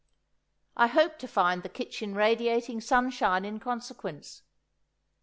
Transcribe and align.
I 0.75 0.87
hoped 0.87 1.19
to 1.19 1.27
find 1.27 1.61
the 1.61 1.69
kitchen 1.69 2.15
radiating 2.15 2.81
sunshine 2.81 3.45
in 3.45 3.59
consequence. 3.59 4.41